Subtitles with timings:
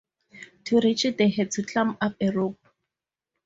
[0.63, 2.67] To reach it, they had to climb up a rope.